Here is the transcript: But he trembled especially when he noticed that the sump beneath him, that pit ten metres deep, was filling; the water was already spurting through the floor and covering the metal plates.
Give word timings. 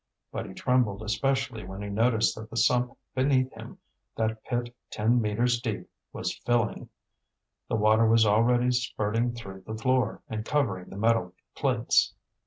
But 0.31 0.47
he 0.47 0.55
trembled 0.55 1.03
especially 1.03 1.63
when 1.63 1.83
he 1.83 1.87
noticed 1.91 2.33
that 2.33 2.49
the 2.49 2.57
sump 2.57 2.97
beneath 3.13 3.53
him, 3.53 3.77
that 4.17 4.43
pit 4.45 4.75
ten 4.89 5.21
metres 5.21 5.61
deep, 5.61 5.87
was 6.11 6.35
filling; 6.37 6.89
the 7.69 7.75
water 7.75 8.07
was 8.09 8.25
already 8.25 8.71
spurting 8.71 9.33
through 9.35 9.61
the 9.67 9.77
floor 9.77 10.23
and 10.27 10.43
covering 10.43 10.89
the 10.89 10.97
metal 10.97 11.35
plates. 11.53 12.15